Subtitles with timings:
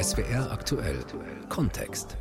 [0.00, 1.04] SWR aktuell
[1.48, 2.16] Kontext.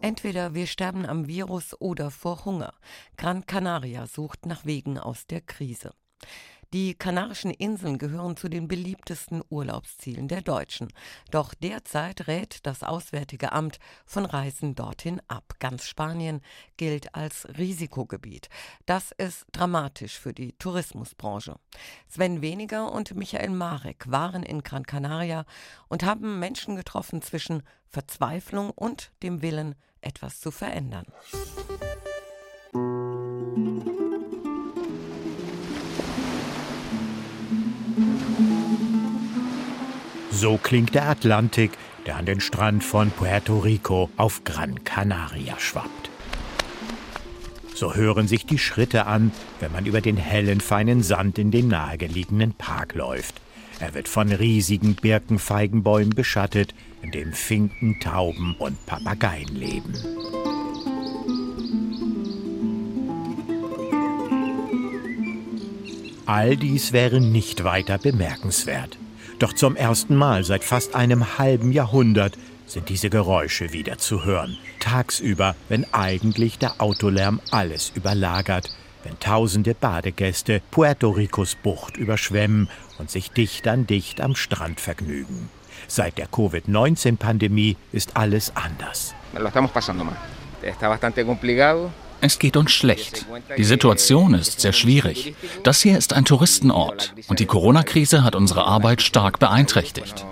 [0.00, 2.74] Entweder wir sterben am Virus oder vor Hunger.
[3.16, 5.92] Gran Canaria sucht nach Wegen aus der Krise.
[6.72, 10.88] Die Kanarischen Inseln gehören zu den beliebtesten Urlaubszielen der Deutschen.
[11.30, 15.56] Doch derzeit rät das Auswärtige Amt von Reisen dorthin ab.
[15.58, 16.40] Ganz Spanien
[16.78, 18.48] gilt als Risikogebiet.
[18.86, 21.56] Das ist dramatisch für die Tourismusbranche.
[22.08, 25.44] Sven Weniger und Michael Marek waren in Gran Canaria
[25.88, 31.04] und haben Menschen getroffen zwischen Verzweiflung und dem Willen, etwas zu verändern.
[40.42, 41.70] So klingt der Atlantik,
[42.04, 46.10] der an den Strand von Puerto Rico auf Gran Canaria schwappt.
[47.76, 51.68] So hören sich die Schritte an, wenn man über den hellen, feinen Sand in den
[51.68, 53.40] nahegelegenen Park läuft.
[53.78, 59.94] Er wird von riesigen Birkenfeigenbäumen beschattet, in dem Finken, Tauben und Papageien leben.
[66.26, 68.98] All dies wäre nicht weiter bemerkenswert.
[69.42, 74.56] Doch zum ersten Mal seit fast einem halben Jahrhundert sind diese Geräusche wieder zu hören.
[74.78, 78.70] Tagsüber, wenn eigentlich der Autolärm alles überlagert,
[79.02, 82.68] wenn tausende Badegäste Puerto Ricos Bucht überschwemmen
[83.00, 85.48] und sich dicht an dicht am Strand vergnügen.
[85.88, 89.12] Seit der Covid-19-Pandemie ist alles anders.
[92.24, 93.26] Es geht uns schlecht.
[93.58, 95.34] Die Situation ist sehr schwierig.
[95.64, 100.24] Das hier ist ein Touristenort und die Corona-Krise hat unsere Arbeit stark beeinträchtigt.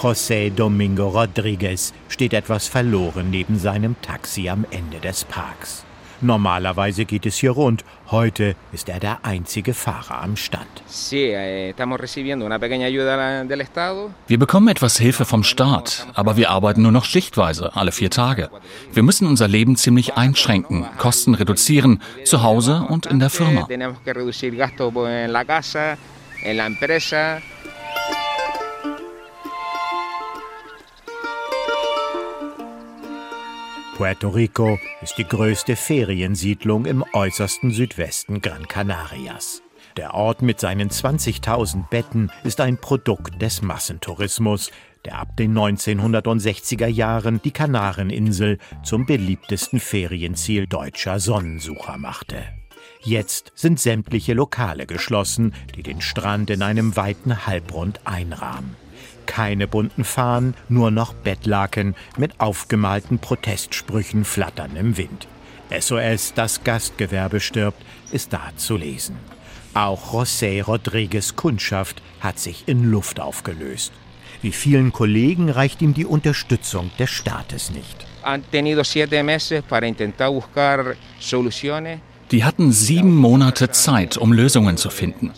[0.00, 5.84] José Domingo Rodriguez steht etwas verloren neben seinem Taxi am Ende des Parks.
[6.22, 7.84] Normalerweise geht es hier rund.
[8.10, 10.66] Heute ist er der einzige Fahrer am Stand.
[14.26, 18.50] Wir bekommen etwas Hilfe vom Staat, aber wir arbeiten nur noch schichtweise, alle vier Tage.
[18.92, 23.66] Wir müssen unser Leben ziemlich einschränken, Kosten reduzieren, zu Hause und in der Firma.
[34.00, 39.60] Puerto Rico ist die größte Feriensiedlung im äußersten Südwesten Gran Canarias.
[39.98, 44.70] Der Ort mit seinen 20.000 Betten ist ein Produkt des Massentourismus,
[45.04, 52.42] der ab den 1960er Jahren die Kanareninsel zum beliebtesten Ferienziel deutscher Sonnensucher machte.
[53.02, 58.76] Jetzt sind sämtliche Lokale geschlossen, die den Strand in einem weiten Halbrund einrahmen
[59.26, 65.28] keine bunten Fahnen, nur noch Bettlaken mit aufgemalten Protestsprüchen flattern im Wind.
[65.70, 69.16] SOS, das Gastgewerbe stirbt, ist da zu lesen.
[69.74, 73.92] Auch José Rodriguez Kundschaft hat sich in Luft aufgelöst.
[74.42, 78.06] Wie vielen Kollegen reicht ihm die Unterstützung des Staates nicht.
[82.30, 85.32] Die hatten sieben Monate Zeit, um Lösungen zu finden.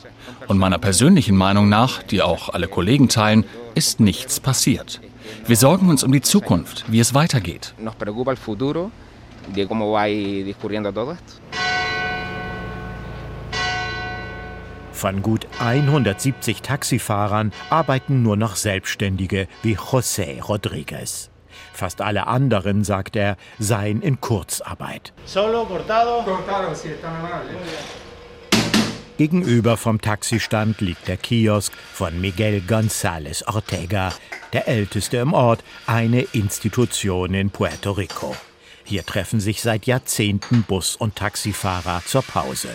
[0.47, 3.44] Und meiner persönlichen Meinung nach, die auch alle Kollegen teilen,
[3.75, 5.00] ist nichts passiert.
[5.47, 7.75] Wir sorgen uns um die Zukunft, wie es weitergeht.
[14.92, 21.31] Von gut 170 Taxifahrern arbeiten nur noch Selbstständige wie José Rodriguez.
[21.82, 25.12] Fast alle anderen, sagt er, seien in Kurzarbeit.
[25.25, 26.22] Solo cortado.
[26.22, 26.91] Cortado, sí,
[29.19, 34.12] Gegenüber vom Taxistand liegt der Kiosk von Miguel González Ortega,
[34.53, 38.37] der älteste im Ort, eine Institution in Puerto Rico.
[38.84, 42.69] Hier treffen sich seit Jahrzehnten Bus- und Taxifahrer zur Pause.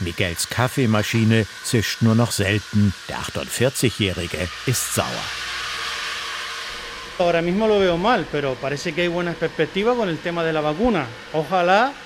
[0.00, 5.06] Miguels Kaffeemaschine zischt nur noch selten, der 48-Jährige ist sauer.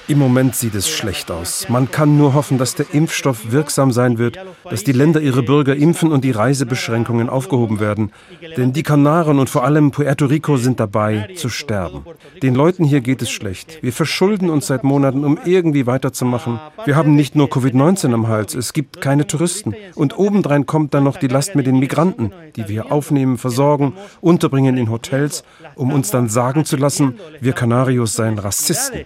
[0.08, 1.68] Im Moment sieht es schlecht aus.
[1.68, 4.38] Man kann nur hoffen, dass der Impfstoff wirksam sein wird,
[4.68, 8.10] dass die Länder ihre Bürger impfen und die Reisebeschränkungen aufgehoben werden.
[8.56, 12.04] Denn die Kanaren und vor allem Puerto Rico sind dabei zu sterben.
[12.42, 13.82] Den Leuten hier geht es schlecht.
[13.82, 16.58] Wir verschulden uns seit Monaten, um irgendwie weiterzumachen.
[16.84, 19.74] Wir haben nicht nur Covid-19 am Hals, es gibt keine Touristen.
[19.94, 24.76] Und obendrein kommt dann noch die Last mit den Migranten, die wir aufnehmen, versorgen, unterbringen
[24.76, 25.44] in Hotels
[25.76, 29.04] um uns dann sagen zu lassen, wir Canarios seien Rassisten.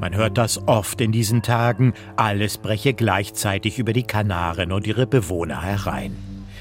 [0.00, 5.06] Man hört das oft in diesen Tagen, alles breche gleichzeitig über die Kanaren und ihre
[5.06, 6.16] Bewohner herein.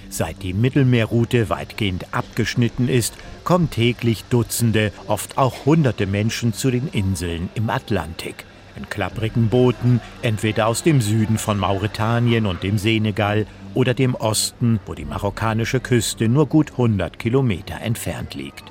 [0.09, 6.87] Seit die Mittelmeerroute weitgehend abgeschnitten ist, kommen täglich Dutzende, oft auch hunderte Menschen zu den
[6.87, 8.45] Inseln im Atlantik.
[8.77, 14.79] In klapprigen Booten, entweder aus dem Süden von Mauretanien und dem Senegal oder dem Osten,
[14.85, 18.63] wo die marokkanische Küste nur gut 100 Kilometer entfernt liegt.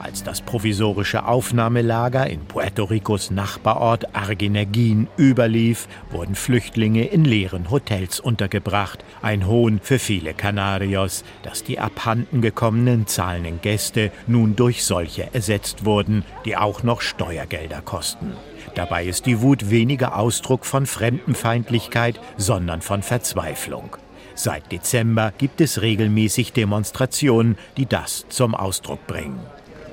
[0.00, 8.18] Als das provisorische Aufnahmelager in Puerto Ricos Nachbarort Argineguin überlief, wurden Flüchtlinge in leeren Hotels
[8.18, 9.04] untergebracht.
[9.20, 15.84] Ein Hohn für viele Canarios, dass die abhanden gekommenen zahlenden Gäste nun durch solche ersetzt
[15.84, 18.32] wurden, die auch noch Steuergelder kosten.
[18.74, 23.98] Dabei ist die Wut weniger Ausdruck von Fremdenfeindlichkeit, sondern von Verzweiflung.
[24.34, 29.40] Seit Dezember gibt es regelmäßig Demonstrationen, die das zum Ausdruck bringen.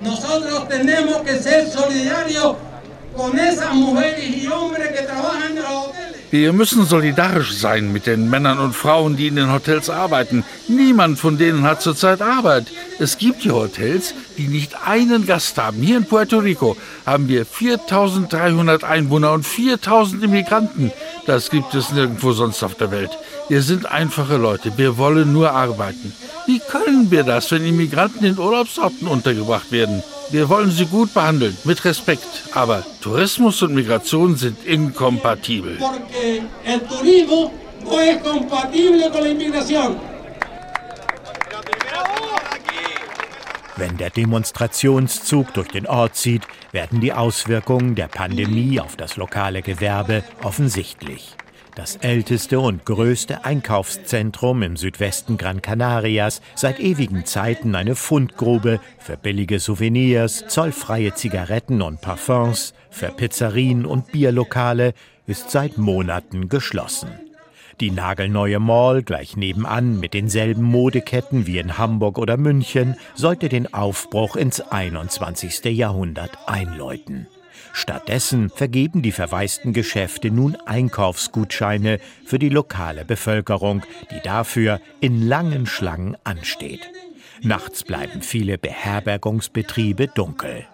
[0.01, 2.55] Nosotros tenemos que ser solidarios
[3.15, 6.17] con esas mujeres y hombres que trabajan en los hoteles.
[6.29, 10.43] Wir müssen solidarisch sein mit den Männern und Frauen, die in den Hotels arbeiten.
[10.67, 12.67] Niemand von denen hat zurzeit Arbeit.
[12.99, 15.81] Es gibt hier Hotels, die nicht einen Gast haben.
[15.81, 20.91] Hier in Puerto Rico haben wir 4300 Einwohner und 4000 Immigranten.
[21.25, 23.17] Das gibt es nirgendwo sonst auf der Welt.
[23.49, 24.77] Wir sind einfache Leute.
[24.77, 26.13] Wir wollen nur arbeiten.
[26.45, 30.03] Wie können wir das, wenn Immigranten in Urlaubsorten untergebracht werden?
[30.31, 32.27] Wir wollen sie gut behandeln, mit Respekt.
[32.51, 35.77] Aber Tourismus und Migration sind inkompatibel.
[43.77, 46.41] Wenn der Demonstrationszug durch den Ort zieht,
[46.73, 51.37] werden die Auswirkungen der Pandemie auf das lokale Gewerbe offensichtlich.
[51.77, 59.15] Das älteste und größte Einkaufszentrum im Südwesten Gran Canarias, seit ewigen Zeiten eine Fundgrube für
[59.15, 64.95] billige Souvenirs, zollfreie Zigaretten und Parfums, für Pizzerien und Bierlokale,
[65.27, 67.11] ist seit Monaten geschlossen.
[67.79, 73.71] Die nagelneue Mall gleich nebenan mit denselben Modeketten wie in Hamburg oder München sollte den
[73.71, 75.63] Aufbruch ins 21.
[75.65, 77.27] Jahrhundert einläuten.
[77.77, 85.67] Stattdessen vergeben die verwaisten Geschäfte nun Einkaufsgutscheine für die lokale Bevölkerung, die dafür in langen
[85.67, 86.89] Schlangen ansteht.
[87.43, 90.65] Nachts bleiben viele Beherbergungsbetriebe dunkel.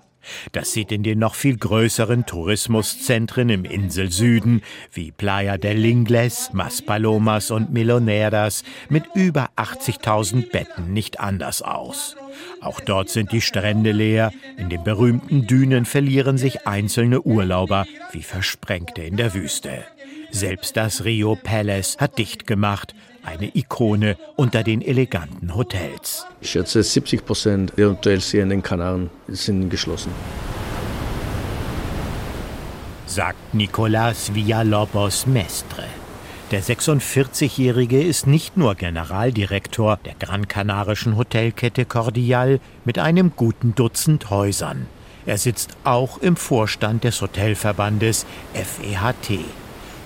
[0.52, 4.62] Das sieht in den noch viel größeren Tourismuszentren im Inselsüden
[4.92, 12.16] wie Playa del Ingles, Maspalomas und Miloneras mit über 80.000 Betten nicht anders aus.
[12.62, 18.24] Auch dort sind die Strände leer, in den berühmten Dünen verlieren sich einzelne Urlauber wie
[18.24, 19.84] Versprengte in der Wüste.
[20.32, 26.26] Selbst das Rio Palace hat dicht gemacht, eine Ikone unter den eleganten Hotels.
[26.42, 30.12] Ich schätze, 70 Prozent der Hotels hier in den Kanaren sind geschlossen.
[33.06, 35.84] Sagt Nicolas Villalobos Mestre.
[36.52, 44.30] Der 46-Jährige ist nicht nur Generaldirektor der Gran Kanarischen Hotelkette Cordial mit einem guten Dutzend
[44.30, 44.86] Häusern.
[45.26, 49.40] Er sitzt auch im Vorstand des Hotelverbandes FEHT.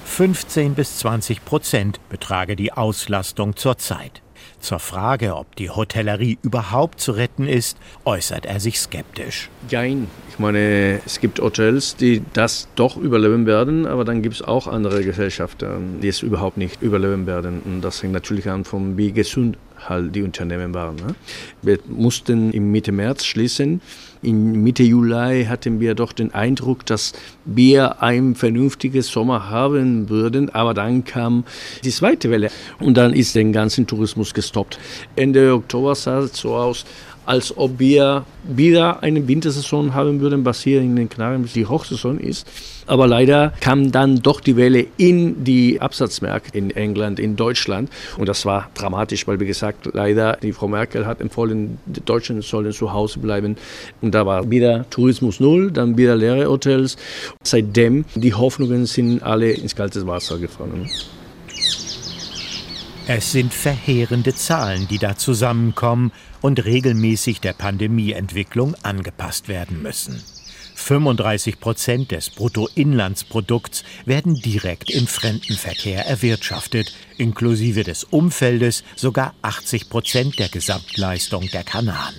[0.08, 4.24] 15 bis 20 Prozent betrage die Auslastung zurzeit.
[4.60, 9.50] Zur Frage, ob die Hotellerie überhaupt zu retten ist, äußert er sich skeptisch.
[9.70, 10.08] Jein.
[10.30, 14.66] Ich meine, es gibt Hotels, die das doch überleben werden, aber dann gibt es auch
[14.66, 17.62] andere Gesellschaften, die es überhaupt nicht überleben werden.
[17.64, 19.58] Und das hängt natürlich an, von wie gesund
[19.88, 20.96] halt die Unternehmen waren.
[20.96, 21.16] Ne?
[21.62, 23.82] Wir mussten im Mitte März schließen.
[24.22, 27.14] In Mitte Juli hatten wir doch den Eindruck, dass
[27.46, 31.44] wir ein vernünftiges Sommer haben würden, aber dann kam
[31.84, 34.80] die zweite Welle und dann ist der ganze Tourismus gestoppt.
[35.16, 36.86] Ende Oktober sah es so aus,
[37.28, 42.20] als ob wir wieder eine Wintersaison haben würden, was hier in den Kanarien die Hochsaison
[42.20, 42.48] ist.
[42.88, 47.90] Aber leider kam dann doch die Welle in die Absatzmärkte in England, in Deutschland.
[48.18, 52.42] Und das war dramatisch, weil, wie gesagt, leider die Frau Merkel hat empfohlen, die Deutschen
[52.42, 53.58] sollen zu Hause bleiben.
[54.02, 56.96] Und da war wieder Tourismus null, dann wieder leere Hotels.
[57.44, 60.90] Seitdem, die Hoffnungen sind alle ins kalte Wasser gefallen.
[63.10, 70.24] Es sind verheerende Zahlen, die da zusammenkommen und regelmäßig der Pandemieentwicklung angepasst werden müssen.
[70.78, 80.40] 35 Prozent des Bruttoinlandsprodukts werden direkt im Fremdenverkehr erwirtschaftet, inklusive des Umfeldes sogar 80 Prozent
[80.40, 82.16] der Gesamtleistung der Kanaren.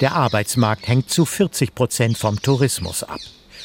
[0.00, 3.18] Der Arbeitsmarkt hängt zu 40 Prozent vom Tourismus ab.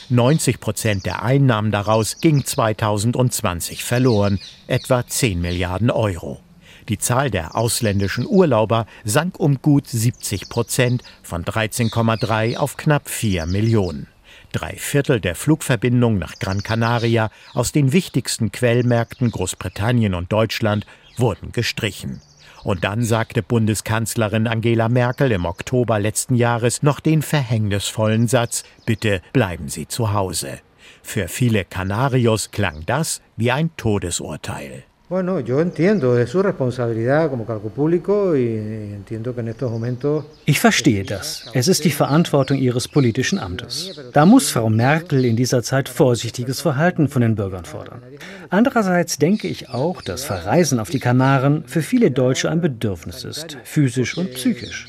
[0.10, 6.42] 90 Prozent der Einnahmen daraus ging 2020 verloren, etwa 10 Milliarden Euro.
[6.90, 13.46] Die Zahl der ausländischen Urlauber sank um gut 70 Prozent von 13,3 auf knapp 4
[13.46, 14.08] Millionen.
[14.52, 20.86] Drei Viertel der Flugverbindungen nach Gran Canaria aus den wichtigsten Quellmärkten Großbritannien und Deutschland
[21.18, 22.22] wurden gestrichen.
[22.64, 29.22] Und dann sagte Bundeskanzlerin Angela Merkel im Oktober letzten Jahres noch den verhängnisvollen Satz, bitte
[29.34, 30.60] bleiben Sie zu Hause.
[31.02, 34.84] Für viele Kanarios klang das wie ein Todesurteil.
[35.10, 38.48] Bueno, yo entiendo, es su responsabilidad como cargo público y
[38.94, 40.26] entiendo que en estos momentos.
[40.46, 41.46] Ich verstehe das.
[41.54, 44.02] Es ist die Verantwortung ihres politischen Amtes.
[44.14, 48.02] Da muss Frau Merkel in dieser Zeit vorsichtiges Verhalten von den Bürgern fordern.
[48.50, 53.58] Andererseits denke ich auch, dass Verreisen auf die Kanaren für viele Deutsche ein Bedürfnis ist,
[53.66, 54.88] physisch und psychisch.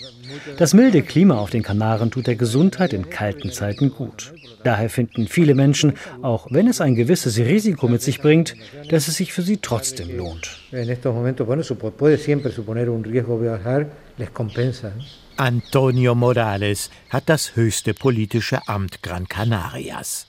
[0.58, 4.32] Das milde Klima auf den Kanaren tut der Gesundheit in kalten Zeiten gut.
[4.64, 8.54] Daher finden viele Menschen, auch wenn es ein gewisses Risiko mit sich bringt,
[8.88, 10.58] dass es sich für sie trotzdem lohnt.
[15.36, 20.26] Antonio Morales hat das höchste politische Amt Gran Canarias.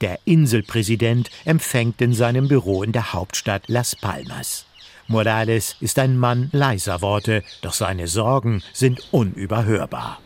[0.00, 4.67] Der Inselpräsident empfängt in seinem Büro in der Hauptstadt Las Palmas.
[5.10, 10.18] Morales ist ein Mann leiser Worte, doch seine Sorgen sind unüberhörbar.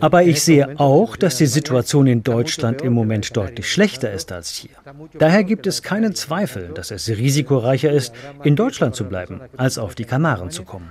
[0.00, 4.50] Aber ich sehe auch, dass die Situation in Deutschland im Moment deutlich schlechter ist als
[4.50, 4.70] hier.
[5.18, 9.96] Daher gibt es keinen Zweifel, dass es risikoreicher ist, in Deutschland zu bleiben, als auf
[9.96, 10.88] die Kanaren zu kommen.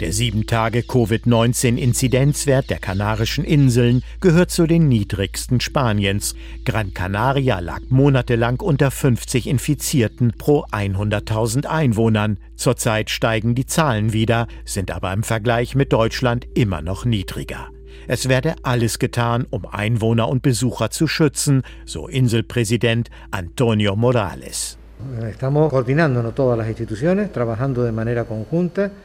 [0.00, 6.36] Der 7-Tage-Covid-19-Inzidenzwert der Kanarischen Inseln gehört zu den niedrigsten Spaniens.
[6.64, 12.38] Gran Canaria lag monatelang unter 50 Infizierten pro 100.000 Einwohnern.
[12.54, 17.70] Zurzeit steigen die Zahlen wieder, sind aber im Vergleich mit Deutschland immer noch niedriger.
[18.06, 24.77] Es werde alles getan, um Einwohner und Besucher zu schützen, so Inselpräsident Antonio Morales.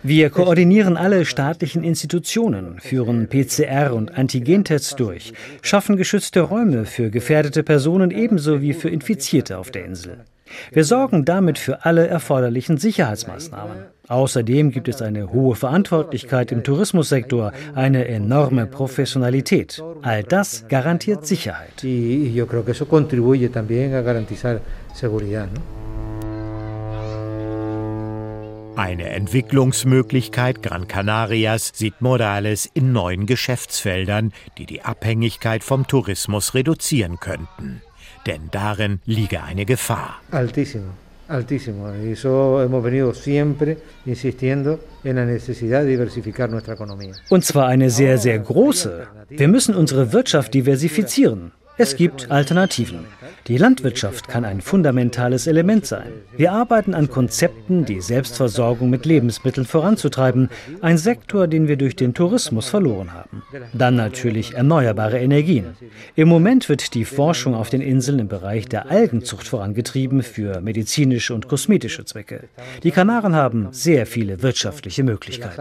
[0.01, 7.63] Wir koordinieren alle staatlichen Institutionen, führen PCR- und Antigentests durch, schaffen geschützte Räume für gefährdete
[7.63, 10.17] Personen ebenso wie für Infizierte auf der Insel.
[10.71, 13.77] Wir sorgen damit für alle erforderlichen Sicherheitsmaßnahmen.
[14.07, 19.83] Außerdem gibt es eine hohe Verantwortlichkeit im Tourismussektor, eine enorme Professionalität.
[20.01, 21.83] All das garantiert Sicherheit.
[28.75, 37.19] Eine Entwicklungsmöglichkeit Gran Canarias sieht Morales in neuen Geschäftsfeldern, die die Abhängigkeit vom Tourismus reduzieren
[37.19, 37.83] könnten.
[38.25, 40.21] Denn darin liege eine Gefahr.
[40.31, 40.89] Altísimo.
[41.27, 41.87] Altísimo.
[42.03, 47.13] Y eso hemos venido siempre insistiendo en la necesidad de diversificar nuestra economía.
[47.29, 49.07] Und zwar eine sehr, sehr große.
[49.29, 51.51] Wir müssen unsere Wirtschaft diversifizieren.
[51.75, 53.05] Es gibt Alternativen.
[53.47, 56.11] Die Landwirtschaft kann ein fundamentales Element sein.
[56.37, 60.49] Wir arbeiten an Konzepten, die Selbstversorgung mit Lebensmitteln voranzutreiben,
[60.81, 63.41] ein Sektor, den wir durch den Tourismus verloren haben.
[63.73, 65.75] Dann natürlich erneuerbare Energien.
[66.15, 71.33] Im Moment wird die Forschung auf den Inseln im Bereich der Algenzucht vorangetrieben für medizinische
[71.33, 72.49] und kosmetische Zwecke.
[72.83, 75.57] Die Kanaren haben sehr viele wirtschaftliche Möglichkeiten.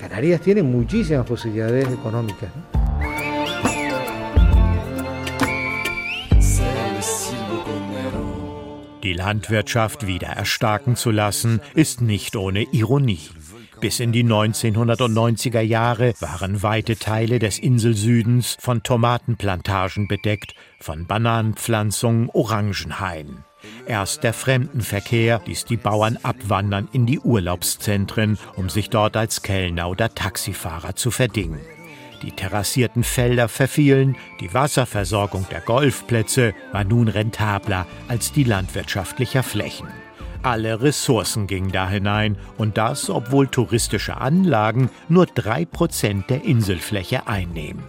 [0.00, 2.89] Canarias tiene muchísimas posibilidades económicas.
[9.02, 13.30] Die Landwirtschaft wieder erstarken zu lassen, ist nicht ohne Ironie.
[13.80, 22.28] Bis in die 1990er Jahre waren weite Teile des Inselsüdens von Tomatenplantagen bedeckt, von Bananenpflanzungen,
[22.28, 23.44] Orangenhainen.
[23.86, 29.88] Erst der Fremdenverkehr ließ die Bauern abwandern in die Urlaubszentren, um sich dort als Kellner
[29.88, 31.60] oder Taxifahrer zu verdingen.
[32.22, 39.88] Die terrassierten Felder verfielen, die Wasserversorgung der Golfplätze war nun rentabler als die landwirtschaftlicher Flächen.
[40.42, 47.26] Alle Ressourcen gingen da hinein und das, obwohl touristische Anlagen nur drei Prozent der Inselfläche
[47.26, 47.82] einnehmen.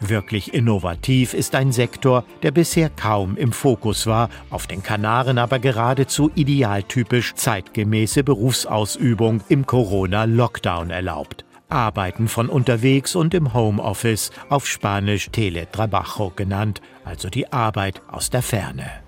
[0.00, 5.58] Wirklich innovativ ist ein Sektor, der bisher kaum im Fokus war, auf den Kanaren aber
[5.58, 11.46] geradezu idealtypisch zeitgemäße Berufsausübung im Corona-Lockdown erlaubt.
[11.68, 18.42] Arbeiten von unterwegs und im Homeoffice, auf Spanisch Teletrabajo genannt, also die Arbeit aus der
[18.42, 19.03] Ferne.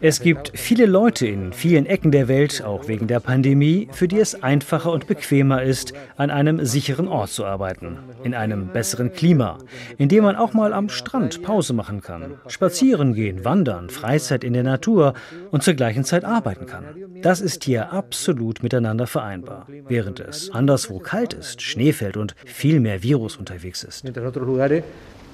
[0.00, 4.18] Es gibt viele Leute in vielen Ecken der Welt, auch wegen der Pandemie, für die
[4.18, 9.58] es einfacher und bequemer ist, an einem sicheren Ort zu arbeiten, in einem besseren Klima,
[9.98, 14.54] in dem man auch mal am Strand Pause machen kann, spazieren gehen, wandern, Freizeit in
[14.54, 15.12] der Natur
[15.50, 16.84] und zur gleichen Zeit arbeiten kann.
[17.20, 22.80] Das ist hier absolut miteinander vereinbar, während es anderswo kalt ist, Schnee fällt und viel
[22.80, 24.04] mehr Virus unterwegs ist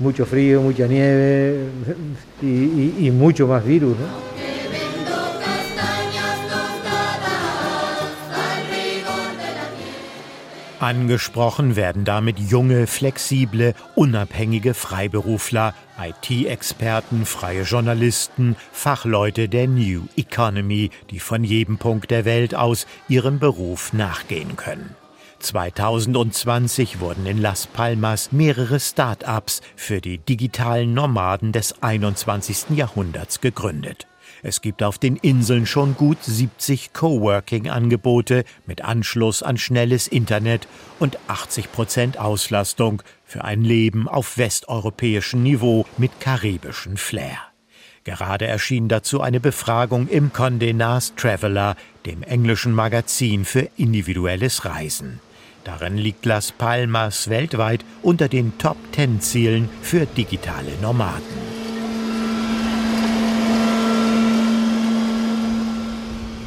[0.01, 1.67] mucho frío, mucha nieve
[2.43, 3.97] y, y, y mucho más virus.
[3.99, 4.31] ¿no?
[10.81, 21.21] Angesprochen werden damit junge, flexible, unabhängige Freiberufler, IT-Experten, freie Journalisten, Fachleute der New Economy, die
[21.21, 24.97] von jedem Punkt der Welt aus ihrem Beruf nachgehen können.
[25.41, 32.77] 2020 wurden in Las Palmas mehrere Start-ups für die digitalen Nomaden des 21.
[32.77, 34.07] Jahrhunderts gegründet.
[34.43, 40.67] Es gibt auf den Inseln schon gut 70 Coworking-Angebote mit Anschluss an schnelles Internet
[40.99, 47.39] und 80 Prozent Auslastung für ein Leben auf westeuropäischem Niveau mit karibischem Flair.
[48.05, 55.21] Gerade erschien dazu eine Befragung im Condé Nast Traveler, dem englischen Magazin für individuelles Reisen.
[55.65, 61.61] Darin liegt Las Palmas weltweit unter den Top Ten Zielen für digitale Nomaden.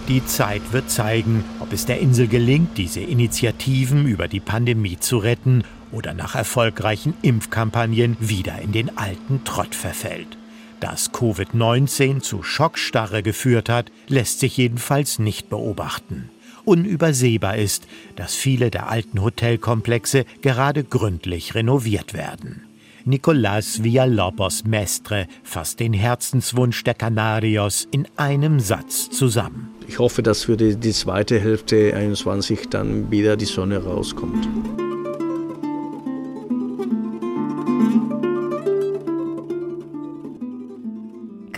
[0.09, 5.17] Die Zeit wird zeigen, ob es der Insel gelingt, diese Initiativen über die Pandemie zu
[5.17, 10.37] retten oder nach erfolgreichen Impfkampagnen wieder in den alten Trott verfällt.
[10.81, 16.29] Dass Covid-19 zu Schockstarre geführt hat, lässt sich jedenfalls nicht beobachten.
[16.65, 22.63] Unübersehbar ist, dass viele der alten Hotelkomplexe gerade gründlich renoviert werden.
[23.05, 29.73] Nicolás Villalobos Mestre fasst den Herzenswunsch der Canarios in einem Satz zusammen.
[29.89, 34.47] Ich hoffe, dass für die, die zweite Hälfte 21 dann wieder die Sonne rauskommt.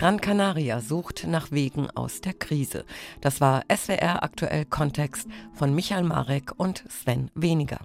[0.06, 2.84] Gran Canaria sucht nach Wegen aus der Krise.
[3.22, 7.74] Das war SWR aktuell Kontext von Michael Marek und Sven Weniger.